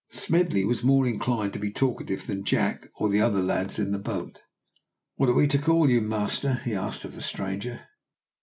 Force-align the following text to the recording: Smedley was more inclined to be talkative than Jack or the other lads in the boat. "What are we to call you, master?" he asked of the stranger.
Smedley 0.09 0.65
was 0.65 0.81
more 0.83 1.05
inclined 1.05 1.53
to 1.53 1.59
be 1.59 1.69
talkative 1.69 2.25
than 2.25 2.43
Jack 2.43 2.89
or 2.95 3.07
the 3.07 3.21
other 3.21 3.39
lads 3.39 3.77
in 3.77 3.91
the 3.91 3.99
boat. 3.99 4.41
"What 5.17 5.29
are 5.29 5.33
we 5.35 5.45
to 5.45 5.59
call 5.59 5.91
you, 5.91 6.01
master?" 6.01 6.55
he 6.65 6.73
asked 6.73 7.05
of 7.05 7.13
the 7.13 7.21
stranger. 7.21 7.81